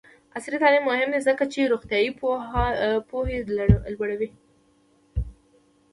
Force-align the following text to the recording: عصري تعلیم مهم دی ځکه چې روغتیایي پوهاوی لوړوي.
عصري 0.37 0.57
تعلیم 0.63 0.83
مهم 0.89 1.09
دی 1.13 1.19
ځکه 1.27 1.43
چې 1.53 1.69
روغتیایي 1.71 2.11
پوهاوی 2.19 3.37
لوړوي. 3.97 4.29